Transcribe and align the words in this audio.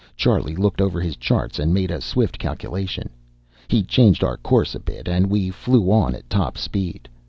Charlie 0.17 0.55
looked 0.55 0.81
over 0.81 0.99
his 0.99 1.15
charts 1.15 1.59
and 1.59 1.75
made 1.75 1.91
a 1.91 2.01
swift 2.01 2.39
calculation. 2.39 3.11
He 3.67 3.83
changed 3.83 4.23
our 4.23 4.37
course 4.37 4.73
a 4.73 4.79
bit 4.79 5.07
and 5.07 5.27
we 5.29 5.51
flew 5.51 5.91
on 5.91 6.15
at 6.15 6.27
top 6.27 6.57
speed. 6.57 7.07